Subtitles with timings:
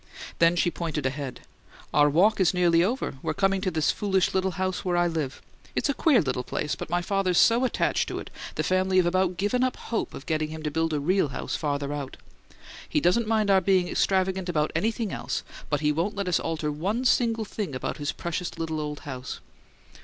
[0.39, 1.41] Then she pointed ahead.
[1.93, 3.19] "Our walk is nearly over.
[3.21, 5.43] We're coming to the foolish little house where I live.
[5.75, 9.05] It's a queer little place, but my father's so attached to it the family have
[9.05, 12.17] about given up hope of getting him to build a real house farther out.
[12.89, 16.71] He doesn't mind our being extravagant about anything else, but he won't let us alter
[16.71, 19.39] one single thing about his precious little old house.